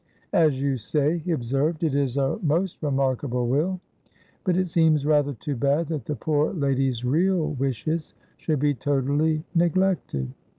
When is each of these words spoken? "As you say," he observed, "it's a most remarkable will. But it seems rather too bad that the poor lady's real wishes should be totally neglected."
"As 0.33 0.59
you 0.59 0.77
say," 0.77 1.19
he 1.19 1.29
observed, 1.31 1.83
"it's 1.83 2.17
a 2.17 2.39
most 2.41 2.81
remarkable 2.81 3.47
will. 3.47 3.79
But 4.43 4.57
it 4.57 4.67
seems 4.67 5.05
rather 5.05 5.33
too 5.35 5.55
bad 5.55 5.89
that 5.89 6.05
the 6.05 6.15
poor 6.15 6.53
lady's 6.53 7.05
real 7.05 7.51
wishes 7.51 8.15
should 8.37 8.57
be 8.57 8.73
totally 8.73 9.43
neglected." 9.53 10.33